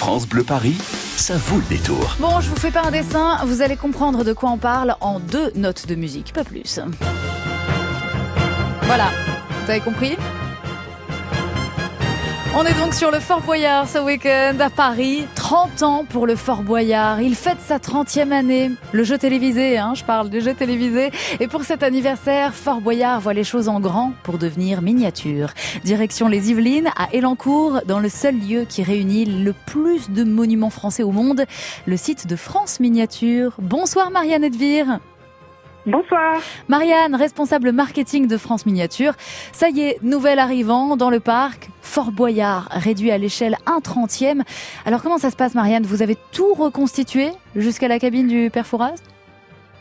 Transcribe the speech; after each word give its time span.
France 0.00 0.26
Bleu 0.26 0.44
Paris, 0.44 0.78
ça 1.18 1.36
vaut 1.36 1.58
le 1.58 1.76
détour. 1.76 2.16
Bon, 2.20 2.40
je 2.40 2.48
vous 2.48 2.56
fais 2.56 2.70
pas 2.70 2.80
un 2.86 2.90
dessin, 2.90 3.36
vous 3.44 3.60
allez 3.60 3.76
comprendre 3.76 4.24
de 4.24 4.32
quoi 4.32 4.48
on 4.48 4.56
parle 4.56 4.96
en 5.02 5.20
deux 5.20 5.52
notes 5.56 5.86
de 5.86 5.94
musique, 5.94 6.32
pas 6.32 6.42
plus. 6.42 6.80
Voilà, 8.84 9.10
vous 9.62 9.70
avez 9.70 9.80
compris? 9.80 10.16
On 12.56 12.64
est 12.64 12.78
donc 12.78 12.94
sur 12.94 13.10
le 13.10 13.20
Fort 13.20 13.42
Boyard 13.42 13.88
ce 13.88 13.98
week-end 13.98 14.56
à 14.58 14.70
Paris. 14.70 15.26
30 15.36 15.82
ans 15.82 16.04
pour 16.08 16.26
le 16.26 16.34
Fort 16.34 16.62
Boyard. 16.62 17.20
Il 17.20 17.34
fête 17.34 17.60
sa 17.60 17.78
30e 17.78 18.32
année. 18.32 18.70
Le 18.92 19.04
jeu 19.04 19.18
télévisé, 19.18 19.78
hein, 19.78 19.92
je 19.94 20.04
parle 20.04 20.30
du 20.30 20.40
jeu 20.40 20.54
télévisé. 20.54 21.10
Et 21.38 21.46
pour 21.46 21.62
cet 21.62 21.82
anniversaire, 21.82 22.54
Fort 22.54 22.80
Boyard 22.80 23.20
voit 23.20 23.34
les 23.34 23.44
choses 23.44 23.68
en 23.68 23.78
grand 23.78 24.12
pour 24.24 24.38
devenir 24.38 24.82
miniature. 24.82 25.50
Direction 25.84 26.28
les 26.28 26.50
Yvelines, 26.50 26.90
à 26.96 27.08
Elancourt, 27.14 27.82
dans 27.86 28.00
le 28.00 28.08
seul 28.08 28.36
lieu 28.36 28.64
qui 28.68 28.82
réunit 28.82 29.26
le 29.26 29.52
plus 29.52 30.10
de 30.10 30.24
monuments 30.24 30.70
français 30.70 31.02
au 31.02 31.12
monde, 31.12 31.44
le 31.86 31.96
site 31.96 32.26
de 32.26 32.36
France 32.36 32.80
Miniature. 32.80 33.54
Bonsoir 33.58 34.10
Marianne 34.10 34.44
Edvire. 34.44 34.98
Bonsoir. 35.86 36.40
Marianne, 36.68 37.14
responsable 37.14 37.72
marketing 37.72 38.26
de 38.26 38.36
France 38.36 38.66
Miniature. 38.66 39.14
Ça 39.52 39.70
y 39.70 39.80
est, 39.80 40.02
nouvel 40.02 40.38
arrivant 40.38 40.96
dans 40.96 41.08
le 41.08 41.20
parc, 41.20 41.70
Fort 41.90 42.12
Boyard, 42.12 42.68
réduit 42.70 43.10
à 43.10 43.18
l'échelle 43.18 43.56
1 43.66 43.80
trentième. 43.80 44.44
Alors 44.86 45.02
comment 45.02 45.18
ça 45.18 45.28
se 45.28 45.34
passe 45.34 45.56
Marianne? 45.56 45.82
Vous 45.82 46.02
avez 46.02 46.16
tout 46.30 46.54
reconstitué 46.54 47.30
jusqu'à 47.56 47.88
la 47.88 47.98
cabine 47.98 48.28
du 48.28 48.48
Père 48.48 48.64
Fouras? 48.64 48.94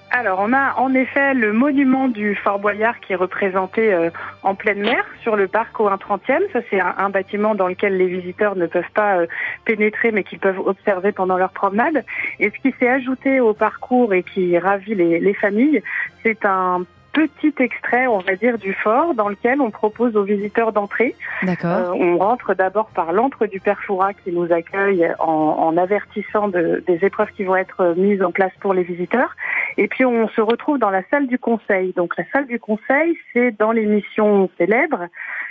Alors, 0.10 0.40
on 0.42 0.52
a 0.52 0.74
en 0.78 0.92
effet 0.96 1.36
le 1.36 1.54
monument 1.54 2.08
du 2.08 2.34
Fort 2.34 2.58
Boyard 2.58 3.00
qui 3.00 3.14
est 3.14 3.16
représenté 3.16 3.94
euh, 3.94 4.10
en 4.42 4.56
pleine 4.56 4.80
mer 4.80 5.06
sur 5.22 5.36
le 5.36 5.48
parc 5.48 5.80
au 5.80 5.88
1 5.88 5.98
30e. 5.98 6.52
Ça, 6.52 6.62
c'est 6.72 6.80
un, 6.82 7.12
bâtiment 7.12 7.54
dans 7.54 7.68
lequel 7.68 7.96
les 7.96 8.08
visiteurs 8.08 8.56
ne 8.56 8.66
peuvent 8.66 8.92
pas 8.96 9.20
euh, 9.20 9.28
pénétrer, 9.66 10.12
mais 10.12 10.24
qu'ils 10.24 10.40
peuvent 10.40 10.60
observer 10.60 11.12
pendant 11.12 11.38
leur 11.38 11.52
promenade. 11.52 12.04
Et 12.40 12.50
ce 12.50 12.60
qui 12.60 12.74
s'est 12.80 12.90
ajouté 12.90 13.40
au 13.40 13.54
parcours 13.54 14.16
et 14.16 14.24
qui 14.24 14.58
ravit 14.58 14.96
les, 14.96 15.20
les 15.20 15.34
familles, 15.36 15.84
c'est 16.24 16.44
un 16.44 16.86
petit 17.14 17.54
extrait, 17.60 18.08
on 18.08 18.20
va 18.20 18.36
dire, 18.36 18.58
du 18.58 18.74
fort 18.74 19.14
dans 19.14 19.30
lequel 19.30 19.62
on 19.62 19.72
propose 19.72 20.16
aux 20.16 20.24
visiteurs 20.24 20.72
d'entrer. 20.72 21.16
D'accord. 21.44 21.72
Euh, 21.72 21.94
on 21.94 22.18
rentre 22.18 22.54
d'abord 22.54 22.88
par 22.90 23.14
l'antre 23.14 23.46
du 23.46 23.60
Père 23.60 23.80
qui 24.24 24.32
nous 24.32 24.52
accueille 24.52 25.08
en, 25.20 25.26
en 25.26 25.78
avertissant 25.78 26.48
de, 26.48 26.84
des 26.86 27.06
épreuves 27.06 27.30
qui 27.36 27.44
vont 27.44 27.56
être 27.56 27.94
mises 27.98 28.22
en 28.22 28.32
place 28.32 28.52
pour 28.60 28.74
les 28.74 28.84
visiteurs. 28.84 29.36
Et 29.78 29.88
puis 29.88 30.06
on 30.06 30.28
se 30.30 30.42
retrouve 30.42 30.80
dans 30.80 30.90
la 30.90 31.04
salle 31.10 31.28
du 31.28 31.40
conseil. 31.40 31.94
Donc 31.94 32.18
la 32.18 32.26
salle 32.32 32.48
du 32.48 32.60
conseil, 32.60 33.18
c'est 33.34 33.52
dans 33.58 33.72
l'émission 33.72 34.50
célèbre 34.58 35.08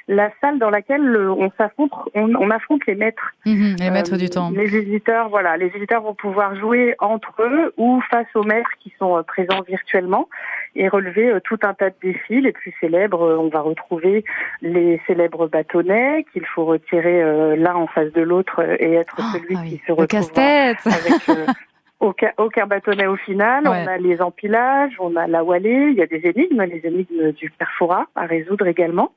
la 0.08 0.30
salle 0.40 0.58
dans 0.58 0.70
laquelle 0.70 1.16
on 1.16 1.50
s'affronte, 1.58 1.92
on, 2.14 2.50
affronte 2.50 2.84
les 2.86 2.94
maîtres. 2.94 3.34
Mhm, 3.44 3.76
les 3.78 3.90
maîtres 3.90 4.16
du 4.16 4.24
euh, 4.24 4.28
temps. 4.28 4.50
Les 4.50 4.64
visiteurs, 4.64 5.28
voilà, 5.28 5.56
les 5.58 5.68
visiteurs 5.68 6.02
vont 6.02 6.14
pouvoir 6.14 6.56
jouer 6.56 6.94
entre 6.98 7.34
eux 7.40 7.74
ou 7.76 8.00
face 8.10 8.26
aux 8.34 8.42
maîtres 8.42 8.70
qui 8.80 8.92
sont 8.98 9.18
euh, 9.18 9.22
présents 9.22 9.60
virtuellement 9.68 10.28
et 10.74 10.88
relever 10.88 11.30
euh, 11.30 11.40
tout 11.44 11.58
un 11.62 11.74
tas 11.74 11.90
de 11.90 11.94
défis. 12.02 12.40
Les 12.40 12.52
plus 12.52 12.74
célèbres, 12.80 13.38
on 13.38 13.48
va 13.48 13.60
retrouver 13.60 14.24
les 14.62 15.00
célèbres 15.06 15.46
bâtonnets 15.46 16.24
qu'il 16.32 16.46
faut 16.46 16.64
retirer 16.64 17.56
l'un 17.56 17.74
en 17.74 17.86
face 17.86 18.12
de 18.12 18.22
l'autre 18.22 18.62
et 18.80 18.94
être 18.94 19.16
oh, 19.18 19.22
celui 19.32 19.56
ah 19.56 19.64
qui 19.66 19.82
se 19.86 19.92
retrouve 19.92 20.30
avec 20.84 21.56
aucun, 22.00 22.30
aucun 22.38 22.66
bâtonnet 22.66 23.06
au 23.06 23.16
final. 23.16 23.64
On 23.66 23.70
a 23.70 23.98
les 23.98 24.20
empilages, 24.20 24.94
on 25.00 25.16
a 25.16 25.26
la 25.26 25.42
wallée, 25.42 25.88
il 25.90 25.94
y 25.94 26.02
a 26.02 26.06
des 26.06 26.20
énigmes, 26.24 26.62
les 26.62 26.80
énigmes 26.84 27.32
du 27.32 27.50
perfora 27.50 28.06
à 28.14 28.26
résoudre 28.26 28.66
également. 28.66 29.12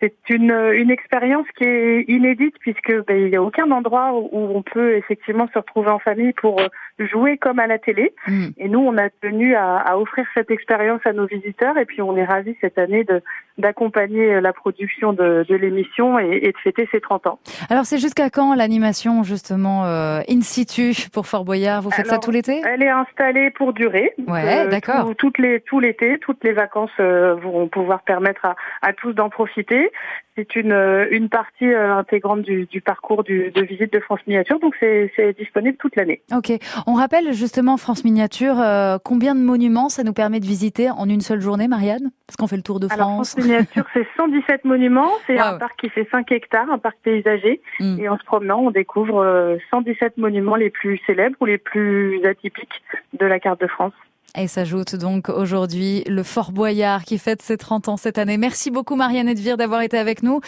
C'est 0.00 0.14
une, 0.28 0.52
une 0.74 0.90
expérience 0.90 1.46
qui 1.56 1.64
est 1.64 2.04
inédite 2.08 2.54
puisque 2.60 2.92
ben, 3.06 3.16
il 3.16 3.30
n'y 3.30 3.36
a 3.36 3.42
aucun 3.42 3.70
endroit 3.70 4.12
où 4.12 4.28
on 4.32 4.62
peut 4.62 4.96
effectivement 4.96 5.48
se 5.52 5.58
retrouver 5.58 5.90
en 5.90 5.98
famille 5.98 6.32
pour 6.32 6.60
euh, 6.60 6.68
jouer 6.98 7.38
comme 7.38 7.58
à 7.58 7.66
la 7.66 7.78
télé. 7.78 8.12
Mm. 8.26 8.46
Et 8.58 8.68
nous, 8.68 8.80
on 8.80 8.96
a 8.98 9.08
tenu 9.10 9.54
à, 9.54 9.76
à 9.76 9.96
offrir 9.96 10.26
cette 10.34 10.50
expérience 10.50 11.00
à 11.04 11.12
nos 11.12 11.26
visiteurs 11.26 11.76
et 11.78 11.84
puis 11.84 12.02
on 12.02 12.16
est 12.16 12.24
ravis 12.24 12.56
cette 12.60 12.78
année 12.78 13.04
de 13.04 13.22
d'accompagner 13.56 14.40
la 14.40 14.52
production 14.52 15.12
de, 15.12 15.46
de 15.48 15.54
l'émission 15.54 16.18
et, 16.18 16.40
et, 16.42 16.52
de 16.52 16.58
fêter 16.58 16.88
ses 16.90 17.00
30 17.00 17.28
ans. 17.28 17.38
Alors 17.70 17.84
c'est 17.84 17.98
jusqu'à 17.98 18.28
quand 18.28 18.54
l'animation 18.54 19.22
justement 19.22 19.84
euh, 19.86 20.20
in 20.28 20.40
situ 20.40 20.92
pour 21.12 21.26
Fort 21.26 21.44
Boyard? 21.44 21.82
Vous 21.82 21.92
faites 21.92 22.12
ça 22.14 22.18
tout 22.20 22.30
l'été? 22.30 22.62
Elle 22.64 22.82
est 22.82 22.88
installée 22.88 23.50
pour 23.50 23.72
durer. 23.72 24.12
Ouais, 24.26 24.66
euh, 24.66 24.68
d'accord. 24.68 25.14
toutes 25.16 25.38
les 25.38 25.60
tout 25.60 25.80
l'été, 25.80 26.18
toutes 26.18 26.42
les 26.44 26.52
vacances 26.52 26.90
euh, 27.00 27.34
vont 27.34 27.68
pouvoir 27.68 28.02
permettre 28.02 28.44
à, 28.44 28.56
à 28.82 28.92
tous 28.92 29.12
d'en 29.12 29.30
profiter. 29.30 29.90
C'est 30.36 30.56
une, 30.56 30.72
euh, 30.72 31.06
une 31.12 31.28
partie 31.28 31.72
euh, 31.72 31.96
intégrante 31.96 32.42
du, 32.42 32.66
du 32.66 32.80
parcours 32.80 33.22
du, 33.22 33.52
de 33.52 33.62
visite 33.62 33.92
de 33.92 34.00
France 34.00 34.18
Miniature, 34.26 34.58
donc 34.58 34.74
c'est 34.80 35.10
disponible 35.38 35.76
toute 35.76 35.94
l'année. 35.94 36.22
Ok. 36.34 36.52
On 36.86 36.94
rappelle 36.94 37.32
justement 37.32 37.76
France 37.76 38.04
Miniature, 38.04 38.56
combien 39.04 39.34
de 39.34 39.40
monuments 39.40 39.88
ça 39.88 40.02
nous 40.02 40.12
permet 40.12 40.40
de 40.40 40.46
visiter 40.46 40.90
en 40.90 41.08
une 41.08 41.20
seule 41.20 41.40
journée, 41.40 41.68
Marianne? 41.68 42.10
Parce 42.26 42.36
qu'on 42.36 42.46
fait 42.46 42.56
le 42.56 42.62
tour 42.62 42.80
de 42.80 42.88
France. 42.88 42.98
Alors, 42.98 43.14
France 43.14 43.36
Miniature, 43.38 43.84
c'est 43.92 44.06
117 44.16 44.64
monuments. 44.64 45.10
C'est 45.26 45.38
un 45.38 45.58
parc 45.58 45.78
qui 45.78 45.88
fait 45.88 46.08
5 46.10 46.30
hectares, 46.32 46.70
un 46.70 46.78
parc 46.78 46.96
paysager. 47.02 47.60
Hmm. 47.78 47.98
Et 48.00 48.08
en 48.08 48.18
se 48.18 48.24
promenant, 48.24 48.60
on 48.60 48.70
découvre 48.70 49.56
117 49.70 50.16
monuments 50.16 50.56
les 50.56 50.70
plus 50.70 51.00
célèbres 51.06 51.36
ou 51.40 51.44
les 51.44 51.58
plus 51.58 52.03
atypiques 52.24 52.82
de 53.12 53.26
la 53.26 53.38
carte 53.40 53.60
de 53.60 53.66
France. 53.66 53.92
Et 54.36 54.48
s'ajoute 54.48 54.96
donc 54.96 55.28
aujourd'hui 55.28 56.02
le 56.08 56.24
Fort 56.24 56.50
Boyard 56.50 57.04
qui 57.04 57.18
fête 57.18 57.40
ses 57.40 57.56
30 57.56 57.88
ans 57.88 57.96
cette 57.96 58.18
année. 58.18 58.36
Merci 58.36 58.72
beaucoup 58.72 58.96
Marianne 58.96 59.28
Edvire 59.28 59.56
d'avoir 59.56 59.80
été 59.82 59.96
avec 59.96 60.24
nous. 60.24 60.40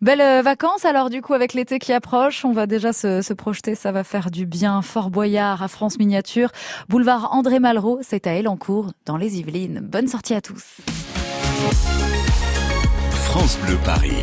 Belles 0.00 0.22
euh, 0.22 0.40
vacances 0.40 0.86
alors 0.86 1.10
du 1.10 1.20
coup 1.20 1.34
avec 1.34 1.52
l'été 1.52 1.78
qui 1.78 1.92
approche. 1.92 2.46
On 2.46 2.52
va 2.52 2.66
déjà 2.66 2.94
se, 2.94 3.20
se, 3.20 3.34
projeter, 3.34 3.74
ça 3.74 3.92
va 3.92 4.04
faire 4.04 4.30
du 4.30 4.46
bien. 4.46 4.80
Fort 4.80 5.10
Boyard 5.10 5.62
à 5.62 5.68
France 5.68 5.98
Miniature, 5.98 6.48
boulevard 6.88 7.28
André 7.32 7.58
Malraux, 7.58 7.98
c'est 8.00 8.26
à 8.26 8.34
Elancourt 8.34 8.92
dans 9.04 9.18
les 9.18 9.38
Yvelines. 9.38 9.80
Bonne 9.82 10.06
sortie 10.06 10.32
à 10.32 10.40
tous. 10.40 10.78
France 13.12 13.58
Bleu 13.58 13.76
Paris. 13.84 14.22